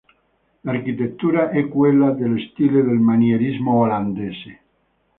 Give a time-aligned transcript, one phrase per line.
[0.61, 4.59] L'architettura è quella dello stile del manierismo olandese.